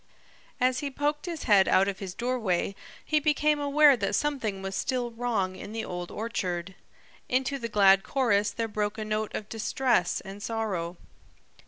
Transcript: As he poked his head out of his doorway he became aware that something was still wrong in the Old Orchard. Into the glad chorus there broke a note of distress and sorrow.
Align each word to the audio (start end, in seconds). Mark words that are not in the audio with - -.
As 0.59 0.79
he 0.79 0.89
poked 0.89 1.27
his 1.27 1.43
head 1.43 1.67
out 1.67 1.87
of 1.87 1.99
his 1.99 2.15
doorway 2.15 2.73
he 3.05 3.19
became 3.19 3.59
aware 3.59 3.95
that 3.95 4.15
something 4.15 4.63
was 4.63 4.75
still 4.75 5.11
wrong 5.11 5.55
in 5.55 5.73
the 5.73 5.85
Old 5.85 6.09
Orchard. 6.09 6.73
Into 7.29 7.59
the 7.59 7.69
glad 7.69 8.01
chorus 8.01 8.49
there 8.49 8.67
broke 8.67 8.97
a 8.97 9.05
note 9.05 9.31
of 9.35 9.47
distress 9.47 10.19
and 10.19 10.41
sorrow. 10.41 10.97